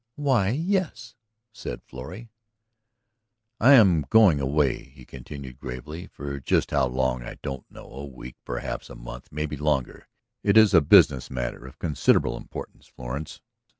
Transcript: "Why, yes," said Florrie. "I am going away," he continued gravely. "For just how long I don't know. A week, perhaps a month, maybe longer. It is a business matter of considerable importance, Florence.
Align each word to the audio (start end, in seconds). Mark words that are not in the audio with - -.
"Why, 0.15 0.49
yes," 0.49 1.13
said 1.53 1.83
Florrie. 1.83 2.31
"I 3.59 3.73
am 3.73 4.01
going 4.09 4.39
away," 4.41 4.85
he 4.85 5.05
continued 5.05 5.59
gravely. 5.59 6.07
"For 6.07 6.39
just 6.39 6.71
how 6.71 6.87
long 6.87 7.21
I 7.21 7.35
don't 7.43 7.69
know. 7.69 7.85
A 7.85 8.05
week, 8.07 8.35
perhaps 8.43 8.89
a 8.89 8.95
month, 8.95 9.31
maybe 9.31 9.57
longer. 9.57 10.07
It 10.41 10.57
is 10.57 10.73
a 10.73 10.81
business 10.81 11.29
matter 11.29 11.67
of 11.67 11.77
considerable 11.77 12.35
importance, 12.35 12.87
Florence. 12.87 13.41